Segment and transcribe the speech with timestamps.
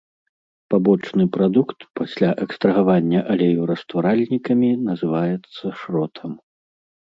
[0.73, 6.31] Пабочны прадукт пасля экстрагавання алею растваральнікамі называецца шротам.